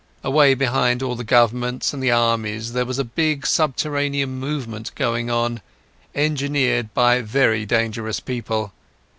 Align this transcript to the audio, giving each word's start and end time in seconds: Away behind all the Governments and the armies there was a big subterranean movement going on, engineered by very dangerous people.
Away 0.23 0.55
behind 0.55 1.03
all 1.03 1.15
the 1.15 1.23
Governments 1.23 1.93
and 1.93 2.01
the 2.01 2.09
armies 2.09 2.73
there 2.73 2.87
was 2.87 2.97
a 2.97 3.03
big 3.03 3.45
subterranean 3.45 4.31
movement 4.31 4.95
going 4.95 5.29
on, 5.29 5.61
engineered 6.15 6.91
by 6.95 7.21
very 7.21 7.67
dangerous 7.67 8.19
people. 8.19 8.73